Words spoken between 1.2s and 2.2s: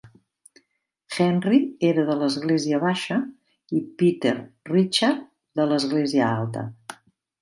Henry era de